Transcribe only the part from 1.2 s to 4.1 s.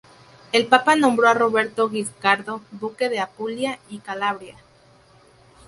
a Roberto Guiscardo duque de Apulia y